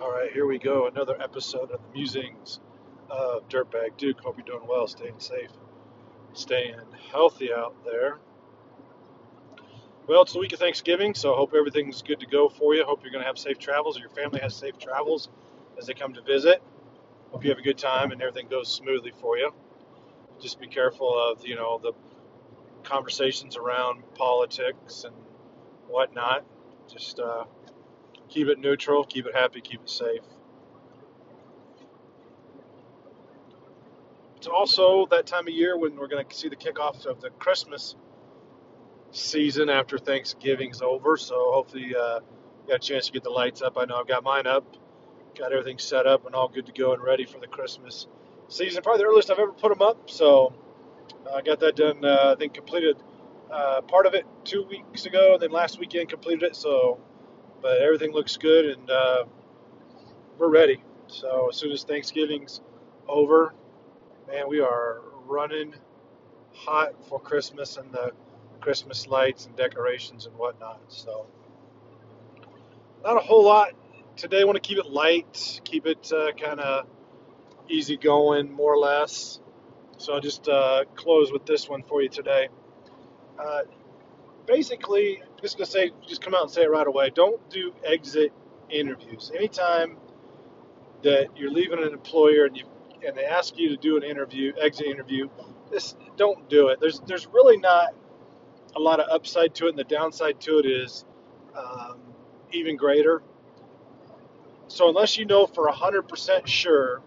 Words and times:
All 0.00 0.10
right, 0.10 0.32
here 0.32 0.46
we 0.46 0.58
go. 0.58 0.86
Another 0.86 1.20
episode 1.20 1.70
of 1.72 1.80
the 1.82 1.92
musings 1.92 2.58
of 3.10 3.46
Dirtbag 3.50 3.98
Duke. 3.98 4.18
Hope 4.20 4.38
you're 4.38 4.46
doing 4.46 4.66
well, 4.66 4.86
staying 4.86 5.18
safe, 5.20 5.50
staying 6.32 6.76
healthy 7.12 7.52
out 7.52 7.74
there. 7.84 8.16
Well, 10.08 10.22
it's 10.22 10.32
the 10.32 10.38
week 10.38 10.54
of 10.54 10.58
Thanksgiving, 10.58 11.12
so 11.12 11.34
I 11.34 11.36
hope 11.36 11.52
everything's 11.54 12.00
good 12.00 12.18
to 12.20 12.26
go 12.26 12.48
for 12.48 12.74
you. 12.74 12.82
Hope 12.82 13.02
you're 13.02 13.12
going 13.12 13.22
to 13.22 13.26
have 13.26 13.36
safe 13.36 13.58
travels, 13.58 13.98
or 13.98 14.00
your 14.00 14.08
family 14.08 14.40
has 14.40 14.56
safe 14.56 14.78
travels 14.78 15.28
as 15.78 15.86
they 15.86 15.92
come 15.92 16.14
to 16.14 16.22
visit. 16.22 16.62
Hope 17.30 17.44
you 17.44 17.50
have 17.50 17.58
a 17.58 17.62
good 17.62 17.76
time 17.76 18.10
and 18.10 18.22
everything 18.22 18.48
goes 18.48 18.72
smoothly 18.72 19.12
for 19.20 19.36
you. 19.36 19.52
Just 20.40 20.58
be 20.58 20.66
careful 20.66 21.14
of 21.30 21.46
you 21.46 21.56
know 21.56 21.78
the 21.78 21.92
conversations 22.84 23.58
around 23.58 24.02
politics 24.14 25.04
and 25.04 25.14
whatnot. 25.88 26.42
Just 26.88 27.20
uh, 27.20 27.44
keep 28.30 28.48
it 28.48 28.58
neutral, 28.58 29.04
keep 29.04 29.26
it 29.26 29.34
happy, 29.34 29.60
keep 29.60 29.80
it 29.82 29.90
safe. 29.90 30.22
It's 34.36 34.46
also 34.46 35.06
that 35.10 35.26
time 35.26 35.46
of 35.46 35.52
year 35.52 35.76
when 35.76 35.96
we're 35.96 36.08
going 36.08 36.26
to 36.26 36.34
see 36.34 36.48
the 36.48 36.56
kickoff 36.56 37.04
of 37.04 37.20
the 37.20 37.28
Christmas 37.30 37.94
season 39.10 39.68
after 39.68 39.98
Thanksgiving's 39.98 40.80
over. 40.80 41.16
So 41.16 41.52
hopefully, 41.52 41.94
uh, 41.94 42.20
got 42.66 42.76
a 42.76 42.78
chance 42.78 43.06
to 43.06 43.12
get 43.12 43.22
the 43.22 43.30
lights 43.30 43.60
up. 43.60 43.76
I 43.76 43.84
know 43.84 43.96
I've 43.96 44.08
got 44.08 44.24
mine 44.24 44.46
up, 44.46 44.64
got 45.36 45.52
everything 45.52 45.78
set 45.78 46.06
up, 46.06 46.24
and 46.24 46.34
all 46.34 46.48
good 46.48 46.66
to 46.66 46.72
go 46.72 46.94
and 46.94 47.02
ready 47.02 47.26
for 47.26 47.38
the 47.38 47.48
Christmas 47.48 48.06
season. 48.48 48.82
Probably 48.82 49.02
the 49.02 49.08
earliest 49.08 49.30
I've 49.30 49.38
ever 49.38 49.52
put 49.52 49.68
them 49.70 49.82
up. 49.82 50.08
So 50.08 50.54
uh, 51.26 51.34
I 51.34 51.42
got 51.42 51.60
that 51.60 51.76
done. 51.76 52.04
Uh, 52.04 52.32
I 52.32 52.34
think 52.38 52.54
completed 52.54 52.96
uh, 53.52 53.80
part 53.82 54.06
of 54.06 54.14
it 54.14 54.24
two 54.44 54.64
weeks 54.64 55.06
ago, 55.06 55.34
and 55.34 55.42
then 55.42 55.50
last 55.50 55.78
weekend 55.78 56.08
completed 56.08 56.44
it. 56.44 56.56
So, 56.56 57.00
but 57.62 57.78
everything 57.78 58.12
looks 58.12 58.36
good, 58.36 58.66
and 58.66 58.90
uh, 58.90 59.24
we're 60.38 60.48
ready. 60.48 60.82
So 61.08 61.48
as 61.50 61.56
soon 61.56 61.72
as 61.72 61.84
Thanksgiving's 61.84 62.60
over, 63.08 63.54
man, 64.28 64.48
we 64.48 64.60
are 64.60 65.00
running 65.26 65.74
hot 66.52 66.92
for 67.08 67.20
Christmas 67.20 67.76
and 67.76 67.92
the 67.92 68.12
Christmas 68.60 69.06
lights 69.06 69.46
and 69.46 69.56
decorations 69.56 70.26
and 70.26 70.34
whatnot. 70.36 70.80
So, 70.88 71.26
not 73.02 73.16
a 73.16 73.20
whole 73.20 73.44
lot 73.44 73.72
today. 74.16 74.42
I 74.42 74.44
want 74.44 74.56
to 74.56 74.66
keep 74.66 74.78
it 74.78 74.86
light, 74.86 75.60
keep 75.64 75.86
it 75.86 76.12
uh, 76.12 76.32
kind 76.32 76.60
of 76.60 76.86
easy 77.68 77.96
going, 77.96 78.52
more 78.52 78.74
or 78.74 78.78
less. 78.78 79.40
So 79.96 80.14
I'll 80.14 80.20
just 80.20 80.48
uh, 80.48 80.84
close 80.94 81.32
with 81.32 81.46
this 81.46 81.68
one 81.68 81.82
for 81.82 82.02
you 82.02 82.08
today. 82.08 82.48
Uh, 83.38 83.62
basically, 84.46 85.22
just 85.40 85.56
gonna 85.56 85.66
say, 85.66 85.90
just 86.06 86.22
come 86.22 86.34
out 86.34 86.42
and 86.42 86.50
say 86.50 86.62
it 86.62 86.70
right 86.70 86.86
away. 86.86 87.10
Don't 87.10 87.48
do 87.50 87.72
exit 87.84 88.32
interviews. 88.70 89.30
Anytime 89.34 89.96
that 91.02 91.28
you're 91.36 91.50
leaving 91.50 91.78
an 91.78 91.92
employer 91.92 92.46
and 92.46 92.56
you 92.56 92.64
and 93.06 93.16
they 93.16 93.24
ask 93.24 93.56
you 93.56 93.70
to 93.70 93.76
do 93.76 93.96
an 93.96 94.02
interview, 94.02 94.52
exit 94.60 94.86
interview, 94.86 95.28
this 95.70 95.96
don't 96.16 96.48
do 96.48 96.68
it. 96.68 96.80
There's 96.80 97.00
there's 97.06 97.26
really 97.26 97.56
not 97.56 97.94
a 98.76 98.80
lot 98.80 99.00
of 99.00 99.08
upside 99.10 99.54
to 99.56 99.66
it, 99.66 99.70
and 99.70 99.78
the 99.78 99.84
downside 99.84 100.40
to 100.42 100.58
it 100.58 100.66
is 100.66 101.04
um, 101.56 101.98
even 102.52 102.76
greater. 102.76 103.22
So 104.68 104.88
unless 104.88 105.18
you 105.18 105.24
know 105.24 105.46
for 105.46 105.68
100% 105.68 106.46
sure 106.46 107.02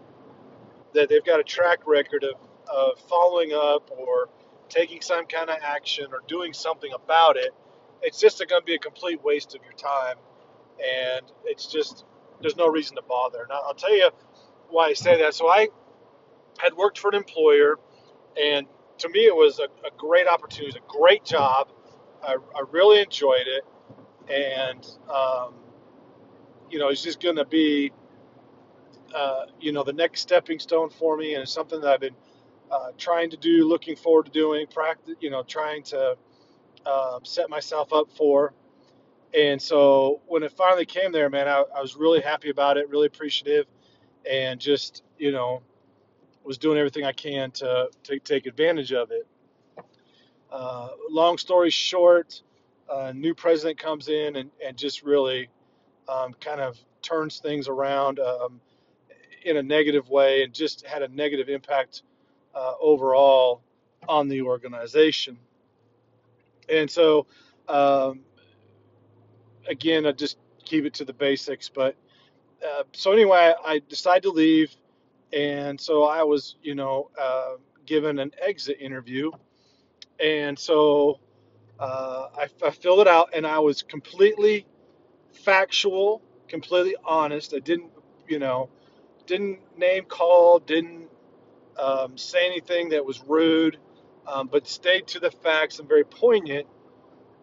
that 0.92 1.08
they've 1.08 1.24
got 1.24 1.40
a 1.40 1.44
track 1.44 1.86
record 1.86 2.24
of, 2.24 2.34
of 2.68 2.98
following 3.08 3.52
up 3.52 3.90
or 3.90 4.28
taking 4.68 5.00
some 5.00 5.24
kind 5.26 5.48
of 5.48 5.56
action 5.62 6.06
or 6.12 6.22
doing 6.28 6.52
something 6.52 6.92
about 6.92 7.36
it, 7.36 7.54
it's 8.04 8.20
just 8.20 8.38
going 8.38 8.60
to 8.62 8.66
be 8.66 8.74
a 8.74 8.78
complete 8.78 9.22
waste 9.24 9.54
of 9.54 9.62
your 9.64 9.72
time. 9.72 10.16
And 10.78 11.26
it's 11.44 11.66
just, 11.66 12.04
there's 12.40 12.56
no 12.56 12.68
reason 12.68 12.96
to 12.96 13.02
bother. 13.02 13.46
Now, 13.48 13.60
I'll 13.66 13.74
tell 13.74 13.96
you 13.96 14.10
why 14.68 14.88
I 14.88 14.92
say 14.92 15.18
that. 15.22 15.34
So 15.34 15.48
I 15.48 15.68
had 16.58 16.74
worked 16.74 16.98
for 16.98 17.08
an 17.08 17.14
employer, 17.14 17.76
and 18.40 18.66
to 18.98 19.08
me, 19.08 19.20
it 19.20 19.34
was 19.34 19.58
a, 19.58 19.64
a 19.86 19.90
great 19.96 20.26
opportunity, 20.26 20.76
it 20.76 20.82
was 20.82 20.96
a 20.96 20.98
great 20.98 21.24
job. 21.24 21.70
I, 22.22 22.36
I 22.54 22.64
really 22.70 23.00
enjoyed 23.00 23.46
it. 23.46 23.64
And, 24.32 24.86
um, 25.12 25.54
you 26.70 26.78
know, 26.78 26.88
it's 26.88 27.02
just 27.02 27.20
going 27.20 27.36
to 27.36 27.44
be, 27.44 27.92
uh, 29.14 29.46
you 29.60 29.72
know, 29.72 29.84
the 29.84 29.92
next 29.92 30.20
stepping 30.20 30.58
stone 30.58 30.90
for 30.90 31.16
me. 31.16 31.34
And 31.34 31.42
it's 31.42 31.52
something 31.52 31.80
that 31.80 31.94
I've 31.94 32.00
been 32.00 32.16
uh, 32.70 32.88
trying 32.96 33.30
to 33.30 33.36
do, 33.36 33.68
looking 33.68 33.96
forward 33.96 34.26
to 34.26 34.32
doing, 34.32 34.66
practice, 34.66 35.14
you 35.20 35.30
know, 35.30 35.42
trying 35.42 35.82
to 35.84 36.16
um, 36.86 37.24
set 37.24 37.50
myself 37.50 37.92
up 37.92 38.10
for. 38.16 38.52
And 39.36 39.60
so 39.60 40.20
when 40.26 40.42
it 40.42 40.52
finally 40.52 40.86
came 40.86 41.10
there, 41.10 41.28
man, 41.28 41.48
I, 41.48 41.64
I 41.76 41.80
was 41.80 41.96
really 41.96 42.20
happy 42.20 42.50
about 42.50 42.76
it, 42.76 42.88
really 42.88 43.06
appreciative, 43.06 43.66
and 44.30 44.60
just, 44.60 45.02
you 45.18 45.32
know, 45.32 45.62
was 46.44 46.58
doing 46.58 46.78
everything 46.78 47.04
I 47.04 47.12
can 47.12 47.50
to, 47.52 47.88
to 48.04 48.18
take 48.20 48.46
advantage 48.46 48.92
of 48.92 49.10
it. 49.10 49.26
Uh, 50.50 50.90
long 51.10 51.36
story 51.38 51.70
short, 51.70 52.42
a 52.88 53.12
new 53.12 53.34
president 53.34 53.78
comes 53.78 54.08
in 54.08 54.36
and, 54.36 54.50
and 54.64 54.76
just 54.76 55.02
really 55.02 55.48
um, 56.08 56.34
kind 56.34 56.60
of 56.60 56.78
turns 57.02 57.38
things 57.38 57.66
around 57.66 58.20
um, 58.20 58.60
in 59.44 59.56
a 59.56 59.62
negative 59.62 60.08
way 60.08 60.44
and 60.44 60.52
just 60.52 60.86
had 60.86 61.02
a 61.02 61.08
negative 61.08 61.48
impact 61.48 62.02
uh, 62.54 62.74
overall 62.80 63.62
on 64.08 64.28
the 64.28 64.42
organization. 64.42 65.38
And 66.68 66.90
so, 66.90 67.26
um, 67.68 68.20
again, 69.68 70.06
I 70.06 70.12
just 70.12 70.38
keep 70.64 70.84
it 70.84 70.94
to 70.94 71.04
the 71.04 71.12
basics. 71.12 71.68
But 71.68 71.96
uh, 72.64 72.84
so 72.92 73.12
anyway, 73.12 73.54
I 73.64 73.80
decided 73.88 74.22
to 74.24 74.30
leave, 74.30 74.74
and 75.32 75.80
so 75.80 76.04
I 76.04 76.22
was, 76.22 76.56
you 76.62 76.74
know, 76.74 77.10
uh, 77.20 77.54
given 77.86 78.18
an 78.18 78.32
exit 78.40 78.78
interview, 78.80 79.30
and 80.18 80.58
so 80.58 81.20
uh, 81.78 82.28
I, 82.36 82.48
I 82.64 82.70
filled 82.70 83.00
it 83.00 83.08
out, 83.08 83.30
and 83.34 83.46
I 83.46 83.58
was 83.58 83.82
completely 83.82 84.66
factual, 85.32 86.22
completely 86.48 86.96
honest. 87.04 87.52
I 87.54 87.58
didn't, 87.58 87.90
you 88.28 88.38
know, 88.38 88.70
didn't 89.26 89.58
name 89.78 90.04
call, 90.04 90.58
didn't 90.58 91.08
um, 91.78 92.16
say 92.16 92.46
anything 92.46 92.90
that 92.90 93.04
was 93.04 93.22
rude, 93.26 93.78
um, 94.26 94.48
but 94.50 94.66
stayed 94.66 95.06
to 95.08 95.20
the 95.20 95.30
facts 95.30 95.78
and 95.78 95.88
very 95.88 96.04
poignant 96.04 96.66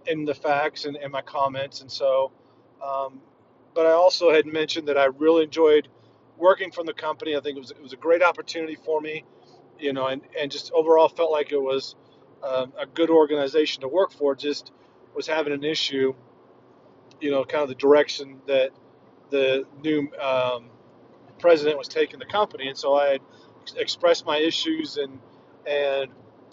in 0.08 0.26
the 0.26 0.34
facts 0.34 0.86
and, 0.86 0.98
and 0.98 1.12
my 1.12 1.22
comments. 1.22 1.82
And 1.82 1.92
so, 1.92 2.32
um, 2.84 3.22
but 3.74 3.86
I 3.86 3.92
also 3.92 4.32
had 4.32 4.46
mentioned 4.46 4.88
that 4.88 4.98
I 4.98 5.06
really 5.06 5.44
enjoyed 5.44 5.88
working 6.38 6.72
from 6.72 6.86
the 6.86 6.94
company. 6.94 7.36
I 7.36 7.40
think 7.42 7.58
it 7.58 7.60
was 7.60 7.72
it 7.72 7.82
was 7.82 7.94
a 7.94 7.98
great 7.98 8.24
opportunity 8.24 8.76
for 8.84 9.00
me, 9.00 9.24
you 9.80 9.94
know, 9.94 10.08
and, 10.08 10.22
and 10.40 10.52
just 10.52 10.72
overall 10.74 11.08
felt 11.08 11.32
like 11.32 11.52
it 11.52 11.62
was 11.62 11.96
um, 12.44 12.74
a 12.78 12.86
good 12.86 13.10
organization 13.10 13.82
to 13.82 13.88
work 13.88 14.12
for. 14.12 14.36
Just 14.36 14.72
was 15.14 15.28
having 15.28 15.54
an 15.54 15.64
issue, 15.64 16.14
you 17.20 17.32
know, 17.32 17.44
kind 17.44 17.64
of 17.64 17.70
the 17.70 17.76
direction 17.76 18.42
that 18.48 18.72
the 19.30 19.66
new 19.82 20.10
um, 20.20 20.70
president 21.40 21.78
was 21.78 21.88
taking 21.88 22.20
the 22.20 22.26
company, 22.26 22.68
and 22.68 22.78
so 22.78 22.96
I 22.96 23.12
had 23.12 23.22
expressed 23.78 24.26
my 24.26 24.38
issues 24.38 24.98
and 24.98 25.20
and 25.66 26.10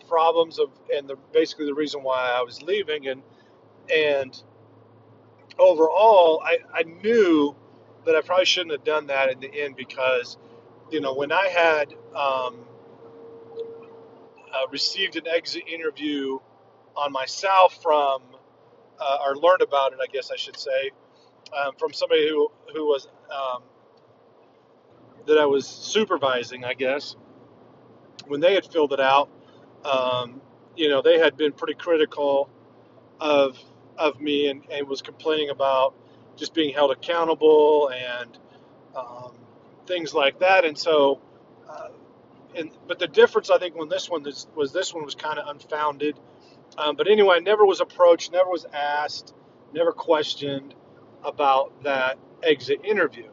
problems 0.08 0.58
of 0.58 0.70
and 0.94 1.08
the 1.08 1.16
basically 1.32 1.66
the 1.66 1.74
reason 1.74 2.02
why 2.02 2.34
I 2.36 2.42
was 2.42 2.62
leaving 2.62 3.08
and 3.08 3.22
and 3.94 4.42
overall 5.58 6.42
I, 6.44 6.58
I 6.74 6.82
knew 6.82 7.54
that 8.04 8.16
I 8.16 8.22
probably 8.22 8.46
shouldn't 8.46 8.72
have 8.72 8.84
done 8.84 9.06
that 9.08 9.30
in 9.30 9.40
the 9.40 9.52
end 9.52 9.76
because 9.76 10.38
you 10.90 11.00
know 11.00 11.14
when 11.14 11.30
I 11.30 11.48
had 11.48 11.92
um, 12.14 12.64
uh, 14.52 14.66
received 14.70 15.16
an 15.16 15.26
exit 15.28 15.64
interview 15.68 16.38
on 16.96 17.12
myself 17.12 17.80
from 17.82 18.22
uh, 18.98 19.18
or 19.24 19.36
learned 19.36 19.62
about 19.62 19.92
it 19.92 19.98
I 20.02 20.06
guess 20.06 20.30
I 20.30 20.36
should 20.36 20.58
say 20.58 20.90
um, 21.56 21.74
from 21.78 21.92
somebody 21.92 22.28
who 22.28 22.50
who 22.74 22.86
was 22.86 23.08
um, 23.30 23.62
that 25.26 25.38
I 25.38 25.46
was 25.46 25.66
supervising 25.66 26.64
I 26.64 26.74
guess 26.74 27.14
when 28.26 28.40
they 28.40 28.54
had 28.54 28.66
filled 28.66 28.92
it 28.92 29.00
out 29.00 29.30
um, 29.84 30.40
you 30.76 30.88
know, 30.88 31.02
they 31.02 31.18
had 31.18 31.36
been 31.36 31.52
pretty 31.52 31.74
critical 31.74 32.48
of 33.20 33.58
of 33.96 34.20
me 34.20 34.48
and, 34.48 34.62
and 34.70 34.86
was 34.88 35.02
complaining 35.02 35.50
about 35.50 35.94
just 36.36 36.54
being 36.54 36.72
held 36.72 36.92
accountable 36.92 37.90
and 37.92 38.38
um, 38.96 39.32
things 39.86 40.14
like 40.14 40.38
that. 40.38 40.64
And 40.64 40.78
so, 40.78 41.20
uh, 41.68 41.88
and 42.54 42.70
but 42.86 42.98
the 42.98 43.08
difference 43.08 43.50
I 43.50 43.58
think 43.58 43.74
when 43.74 43.88
this 43.88 44.08
one 44.08 44.22
was, 44.22 44.46
was 44.54 44.72
this 44.72 44.94
one 44.94 45.04
was 45.04 45.14
kind 45.14 45.38
of 45.38 45.48
unfounded. 45.48 46.18
Um, 46.76 46.94
but 46.94 47.08
anyway, 47.08 47.36
I 47.36 47.40
never 47.40 47.66
was 47.66 47.80
approached, 47.80 48.30
never 48.30 48.48
was 48.48 48.66
asked, 48.72 49.34
never 49.72 49.92
questioned 49.92 50.74
about 51.24 51.82
that 51.82 52.18
exit 52.42 52.84
interview. 52.84 53.30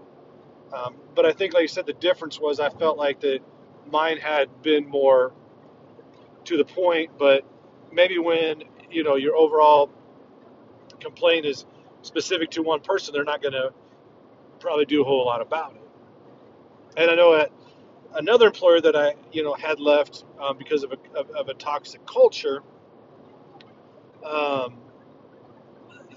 Um, 0.74 0.96
but 1.14 1.26
I 1.26 1.32
think, 1.32 1.54
like 1.54 1.64
I 1.64 1.68
said, 1.68 1.86
the 1.86 1.94
difference 1.94 2.40
was 2.40 2.60
I 2.60 2.70
felt 2.70 2.98
like 2.98 3.20
that 3.22 3.40
mine 3.90 4.18
had 4.18 4.64
been 4.64 4.88
more 4.90 5.32
to 6.46 6.58
the 6.58 6.66
point, 6.66 7.12
but 7.18 7.46
maybe 7.92 8.18
when 8.18 8.64
you 8.90 9.04
know 9.04 9.16
your 9.16 9.36
overall 9.36 9.92
complaint 11.00 11.46
is 11.46 11.66
specific 12.02 12.52
to 12.52 12.62
one 12.62 12.82
person, 12.82 13.14
they're 13.14 13.24
not 13.24 13.42
going 13.42 13.54
to 13.54 13.74
probably 14.60 14.86
do 14.86 15.02
a 15.02 15.06
whole 15.06 15.26
lot 15.26 15.42
about 15.42 15.76
it. 15.76 15.82
And 16.98 17.12
I 17.12 17.16
know 17.16 17.36
at 17.36 17.52
another 18.16 18.48
employer 18.48 18.82
that 18.82 18.96
I, 18.96 19.16
you 19.32 19.44
know, 19.44 19.54
had 19.54 19.80
left 19.80 20.24
um, 20.40 20.58
because 20.58 20.84
of 20.84 20.94
a, 20.94 21.20
of, 21.20 21.30
of 21.32 21.50
a 21.50 21.54
toxic 21.54 22.06
culture, 22.06 22.62
um, 24.24 24.78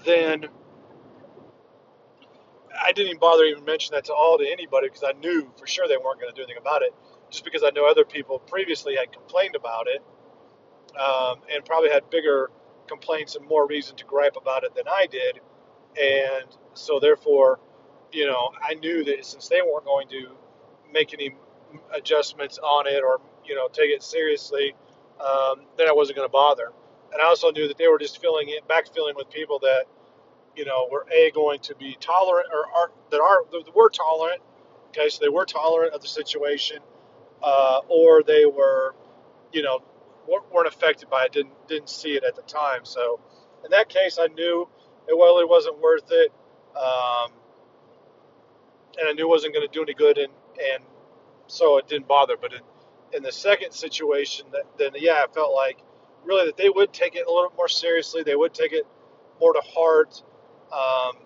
then 0.05 0.47
I 2.81 2.91
didn't 2.91 3.09
even 3.09 3.19
bother 3.19 3.43
even 3.43 3.65
mention 3.65 3.93
that 3.95 4.05
to 4.05 4.13
all 4.13 4.37
to 4.37 4.45
anybody 4.49 4.87
because 4.87 5.03
I 5.03 5.11
knew 5.19 5.51
for 5.57 5.67
sure 5.67 5.87
they 5.87 5.97
weren't 5.97 6.19
going 6.19 6.33
to 6.33 6.35
do 6.35 6.43
anything 6.43 6.61
about 6.61 6.81
it. 6.81 6.93
Just 7.29 7.43
because 7.43 7.63
I 7.63 7.69
know 7.71 7.87
other 7.87 8.05
people 8.05 8.39
previously 8.39 8.95
had 8.95 9.11
complained 9.11 9.55
about 9.55 9.87
it 9.87 10.01
um, 10.97 11.41
and 11.53 11.63
probably 11.65 11.89
had 11.89 12.09
bigger 12.09 12.49
complaints 12.87 13.35
and 13.35 13.47
more 13.47 13.67
reason 13.67 13.95
to 13.97 14.05
gripe 14.05 14.35
about 14.35 14.63
it 14.63 14.73
than 14.75 14.85
I 14.87 15.07
did, 15.07 15.39
and 16.01 16.45
so 16.73 16.99
therefore, 16.99 17.59
you 18.11 18.25
know, 18.25 18.49
I 18.61 18.75
knew 18.75 19.03
that 19.05 19.25
since 19.25 19.47
they 19.47 19.61
weren't 19.61 19.85
going 19.85 20.07
to 20.09 20.29
make 20.91 21.13
any 21.13 21.35
adjustments 21.93 22.57
on 22.59 22.87
it 22.87 23.03
or 23.03 23.21
you 23.45 23.55
know 23.55 23.67
take 23.67 23.91
it 23.91 24.03
seriously, 24.03 24.75
um, 25.19 25.61
then 25.77 25.87
I 25.87 25.93
wasn't 25.93 26.17
going 26.17 26.27
to 26.27 26.31
bother. 26.31 26.71
And 27.11 27.21
I 27.21 27.25
also 27.25 27.51
knew 27.51 27.67
that 27.67 27.77
they 27.77 27.87
were 27.87 27.97
just 27.97 28.21
filling 28.21 28.49
it, 28.49 28.67
backfilling 28.67 29.15
with 29.15 29.29
people 29.29 29.59
that 29.59 29.85
you 30.55 30.65
know 30.65 30.87
were 30.91 31.05
a 31.13 31.31
going 31.31 31.59
to 31.61 31.75
be 31.75 31.97
tolerant 31.99 32.47
or 32.51 32.65
are 32.75 32.91
that 33.11 33.19
are 33.19 33.43
that 33.51 33.75
were 33.75 33.89
tolerant. 33.89 34.41
Okay, 34.89 35.09
so 35.09 35.19
they 35.21 35.29
were 35.29 35.45
tolerant 35.45 35.93
of 35.93 36.01
the 36.01 36.07
situation, 36.07 36.79
uh, 37.43 37.81
or 37.87 38.23
they 38.23 38.45
were, 38.45 38.95
you 39.53 39.61
know, 39.61 39.81
weren't 40.51 40.67
affected 40.67 41.09
by 41.09 41.25
it. 41.25 41.31
Didn't 41.31 41.67
didn't 41.67 41.89
see 41.89 42.11
it 42.11 42.23
at 42.23 42.35
the 42.35 42.41
time. 42.43 42.85
So 42.85 43.19
in 43.63 43.71
that 43.71 43.89
case, 43.89 44.17
I 44.19 44.27
knew 44.27 44.67
it 45.07 45.13
it 45.13 45.49
wasn't 45.49 45.79
worth 45.79 46.11
it, 46.11 46.31
um, 46.75 47.31
and 48.99 49.09
I 49.09 49.13
knew 49.13 49.25
it 49.25 49.29
wasn't 49.29 49.53
going 49.53 49.67
to 49.67 49.73
do 49.73 49.83
any 49.83 49.93
good, 49.93 50.17
and 50.17 50.31
and 50.73 50.83
so 51.47 51.77
it 51.77 51.87
didn't 51.87 52.07
bother. 52.07 52.35
But 52.39 52.53
in, 52.53 52.61
in 53.13 53.23
the 53.23 53.31
second 53.31 53.73
situation, 53.73 54.47
that, 54.51 54.63
then 54.77 54.91
yeah, 54.95 55.23
I 55.27 55.31
felt 55.33 55.53
like 55.53 55.79
really 56.23 56.45
that 56.47 56.57
they 56.57 56.69
would 56.69 56.93
take 56.93 57.15
it 57.15 57.25
a 57.27 57.31
little 57.31 57.53
more 57.57 57.67
seriously. 57.67 58.23
They 58.23 58.35
would 58.35 58.53
take 58.53 58.73
it 58.73 58.85
more 59.39 59.53
to 59.53 59.61
heart. 59.61 60.21
Um, 60.71 61.23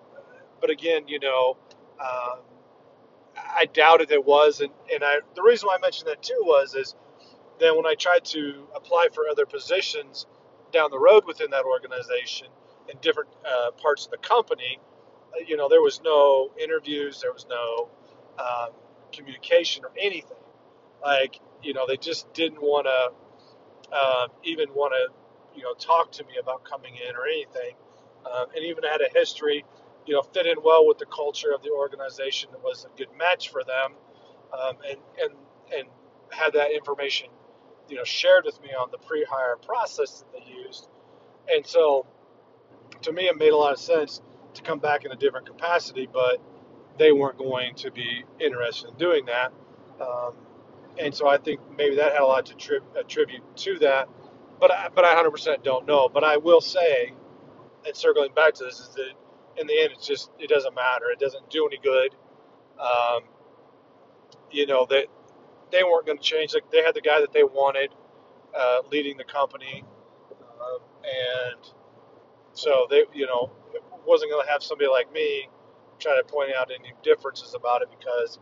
but 0.60 0.70
again, 0.70 1.08
you 1.08 1.18
know, 1.20 1.56
um, 2.00 2.40
I 3.36 3.66
doubted 3.72 4.10
it 4.10 4.24
was, 4.24 4.60
and, 4.60 4.70
and 4.92 5.04
I 5.04 5.20
the 5.34 5.42
reason 5.42 5.66
why 5.66 5.76
I 5.76 5.80
mentioned 5.80 6.08
that 6.08 6.22
too 6.22 6.40
was 6.44 6.74
is 6.74 6.94
then 7.60 7.76
when 7.76 7.86
I 7.86 7.94
tried 7.94 8.24
to 8.26 8.66
apply 8.74 9.08
for 9.12 9.28
other 9.28 9.46
positions 9.46 10.26
down 10.72 10.90
the 10.90 10.98
road 10.98 11.24
within 11.26 11.50
that 11.50 11.64
organization 11.64 12.48
in 12.88 12.98
different 13.00 13.30
uh, 13.46 13.70
parts 13.72 14.06
of 14.06 14.10
the 14.10 14.18
company, 14.18 14.78
uh, 15.34 15.44
you 15.46 15.56
know, 15.56 15.68
there 15.68 15.80
was 15.80 16.00
no 16.04 16.50
interviews, 16.62 17.20
there 17.20 17.32
was 17.32 17.46
no 17.48 17.88
um, 18.38 18.72
communication 19.12 19.84
or 19.84 19.92
anything. 19.98 20.36
Like, 21.02 21.40
you 21.62 21.74
know, 21.74 21.86
they 21.86 21.96
just 21.96 22.32
didn't 22.34 22.60
want 22.60 22.86
to 22.86 23.94
uh, 23.94 24.28
even 24.44 24.68
want 24.70 24.92
to, 24.94 25.56
you 25.56 25.62
know, 25.62 25.74
talk 25.74 26.12
to 26.12 26.24
me 26.24 26.34
about 26.40 26.64
coming 26.64 26.94
in 26.96 27.14
or 27.16 27.26
anything. 27.26 27.74
Um, 28.26 28.46
and 28.56 28.64
even 28.64 28.84
had 28.84 29.00
a 29.02 29.18
history, 29.18 29.64
you 30.06 30.14
know, 30.14 30.22
fit 30.22 30.46
in 30.46 30.56
well 30.64 30.86
with 30.86 30.98
the 30.98 31.06
culture 31.06 31.52
of 31.54 31.62
the 31.62 31.70
organization 31.70 32.50
that 32.52 32.62
was 32.62 32.86
a 32.86 32.96
good 32.96 33.08
match 33.18 33.50
for 33.50 33.62
them, 33.64 33.92
um, 34.52 34.76
and 34.88 34.98
and 35.20 35.34
and 35.76 35.88
had 36.30 36.54
that 36.54 36.72
information 36.72 37.28
you 37.88 37.96
know 37.96 38.04
shared 38.04 38.44
with 38.44 38.60
me 38.62 38.70
on 38.70 38.90
the 38.90 38.98
pre-hire 38.98 39.56
process 39.56 40.20
that 40.20 40.32
they 40.32 40.52
used, 40.52 40.88
and 41.48 41.66
so 41.66 42.06
to 43.02 43.12
me 43.12 43.28
it 43.28 43.36
made 43.38 43.52
a 43.52 43.56
lot 43.56 43.72
of 43.72 43.78
sense 43.80 44.22
to 44.54 44.62
come 44.62 44.78
back 44.80 45.04
in 45.04 45.12
a 45.12 45.16
different 45.16 45.46
capacity, 45.46 46.08
but 46.12 46.38
they 46.98 47.12
weren't 47.12 47.38
going 47.38 47.74
to 47.76 47.90
be 47.90 48.24
interested 48.40 48.90
in 48.90 48.96
doing 48.96 49.26
that, 49.26 49.52
um, 50.00 50.34
and 50.98 51.14
so 51.14 51.28
I 51.28 51.38
think 51.38 51.60
maybe 51.76 51.96
that 51.96 52.12
had 52.12 52.22
a 52.22 52.26
lot 52.26 52.46
to 52.46 52.54
tri- 52.54 52.78
attribute 52.98 53.42
to 53.58 53.78
that, 53.80 54.08
but 54.60 54.70
I, 54.72 54.88
but 54.94 55.04
I 55.04 55.14
100% 55.22 55.62
don't 55.64 55.86
know. 55.86 56.08
But 56.08 56.24
I 56.24 56.36
will 56.38 56.60
say, 56.60 57.12
and 57.86 57.96
circling 57.96 58.34
back 58.34 58.54
to 58.54 58.64
this, 58.64 58.80
is 58.80 58.90
that 58.90 59.12
in 59.58 59.66
the 59.66 59.80
end 59.82 59.92
it's 59.92 60.06
just 60.06 60.30
it 60.38 60.48
doesn't 60.50 60.74
matter. 60.74 61.06
It 61.12 61.20
doesn't 61.20 61.50
do 61.50 61.66
any 61.66 61.78
good. 61.82 62.14
Um, 62.80 63.22
you 64.50 64.66
know 64.66 64.86
that 64.90 65.06
they 65.74 65.82
weren't 65.82 66.06
going 66.06 66.18
to 66.18 66.24
change. 66.24 66.54
Like 66.54 66.70
they 66.70 66.82
had 66.82 66.94
the 66.94 67.00
guy 67.00 67.20
that 67.20 67.32
they 67.32 67.42
wanted 67.42 67.90
uh, 68.56 68.78
leading 68.90 69.16
the 69.16 69.24
company, 69.24 69.84
um, 70.40 70.78
and 71.02 71.60
so 72.52 72.86
they, 72.88 73.04
you 73.12 73.26
know, 73.26 73.50
wasn't 74.06 74.30
going 74.30 74.46
to 74.46 74.52
have 74.52 74.62
somebody 74.62 74.88
like 74.88 75.12
me 75.12 75.48
try 75.98 76.16
to 76.16 76.24
point 76.24 76.50
out 76.56 76.70
any 76.70 76.92
differences 77.02 77.54
about 77.54 77.82
it 77.82 77.88
because 77.98 78.38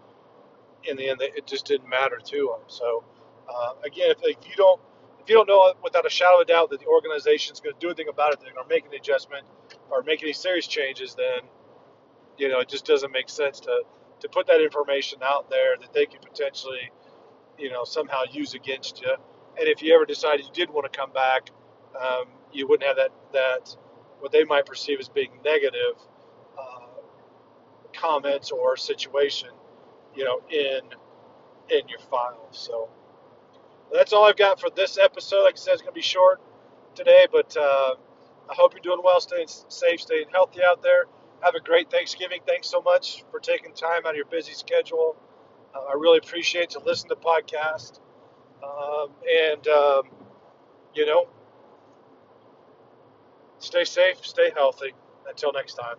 in 0.84 0.96
the 0.96 1.08
end 1.08 1.20
it 1.22 1.46
just 1.46 1.66
didn't 1.66 1.88
matter 1.88 2.18
to 2.22 2.36
them. 2.36 2.64
So 2.66 3.04
uh, 3.48 3.72
again, 3.84 4.10
if, 4.10 4.18
if 4.22 4.48
you 4.48 4.56
don't 4.56 4.80
if 5.20 5.28
you 5.28 5.36
don't 5.36 5.48
know 5.48 5.72
without 5.82 6.04
a 6.04 6.10
shadow 6.10 6.36
of 6.36 6.42
a 6.42 6.44
doubt 6.44 6.70
that 6.70 6.80
the 6.80 6.86
organization 6.86 7.52
is 7.52 7.60
going 7.60 7.74
to 7.74 7.80
do 7.80 7.88
anything 7.88 8.08
about 8.08 8.32
it, 8.32 8.40
they're 8.40 8.52
going 8.52 8.68
to 8.68 8.74
make 8.74 8.84
an 8.84 8.92
adjustment 8.92 9.46
or 9.90 10.02
make 10.02 10.22
any 10.22 10.32
serious 10.32 10.66
changes, 10.66 11.14
then 11.14 11.48
you 12.36 12.48
know 12.48 12.60
it 12.60 12.68
just 12.68 12.84
doesn't 12.84 13.12
make 13.12 13.28
sense 13.28 13.60
to 13.60 13.82
to 14.20 14.28
put 14.28 14.46
that 14.48 14.60
information 14.60 15.20
out 15.22 15.48
there 15.50 15.76
that 15.80 15.92
they 15.92 16.06
could 16.06 16.22
potentially 16.22 16.90
you 17.58 17.70
know 17.70 17.84
somehow 17.84 18.22
use 18.30 18.54
against 18.54 19.00
you. 19.00 19.14
And 19.58 19.68
if 19.68 19.82
you 19.82 19.94
ever 19.94 20.06
decided 20.06 20.46
you 20.46 20.52
did 20.52 20.70
want 20.70 20.90
to 20.90 20.98
come 20.98 21.12
back, 21.12 21.50
um, 22.00 22.24
you 22.52 22.66
wouldn't 22.66 22.86
have 22.86 22.96
that 22.96 23.12
that 23.32 23.76
what 24.20 24.32
they 24.32 24.44
might 24.44 24.66
perceive 24.66 25.00
as 25.00 25.08
being 25.08 25.30
negative 25.44 25.96
uh, 26.58 26.86
comments 27.92 28.50
or 28.50 28.76
situation, 28.76 29.50
you 30.14 30.24
know, 30.24 30.40
in 30.50 30.80
in 31.70 31.88
your 31.88 31.98
file. 32.10 32.48
So 32.50 32.88
that's 33.92 34.12
all 34.12 34.24
I've 34.24 34.36
got 34.36 34.60
for 34.60 34.70
this 34.70 34.98
episode. 34.98 35.42
Like 35.44 35.54
I 35.54 35.56
said, 35.56 35.72
it's 35.74 35.82
going 35.82 35.92
to 35.92 35.98
be 35.98 36.02
short 36.02 36.40
today, 36.94 37.26
but 37.30 37.56
uh, 37.56 37.94
I 38.50 38.54
hope 38.54 38.74
you're 38.74 38.82
doing 38.82 39.00
well, 39.04 39.20
staying 39.20 39.48
safe, 39.68 40.00
staying 40.00 40.26
healthy 40.32 40.60
out 40.62 40.82
there. 40.82 41.04
Have 41.42 41.54
a 41.54 41.60
great 41.60 41.90
Thanksgiving. 41.90 42.40
Thanks 42.46 42.68
so 42.68 42.80
much 42.80 43.24
for 43.30 43.40
taking 43.40 43.72
time 43.74 44.06
out 44.06 44.10
of 44.10 44.16
your 44.16 44.26
busy 44.26 44.52
schedule 44.52 45.16
uh, 45.74 45.78
I 45.90 45.94
really 45.94 46.18
appreciate 46.18 46.70
to 46.70 46.80
listen 46.80 47.08
to 47.10 47.16
podcast, 47.16 48.00
Um, 48.62 49.10
and, 49.28 49.66
um, 49.68 50.02
you 50.94 51.06
know, 51.06 51.26
stay 53.58 53.84
safe, 53.84 54.24
stay 54.24 54.50
healthy. 54.54 54.94
Until 55.28 55.52
next 55.52 55.74
time. 55.74 55.96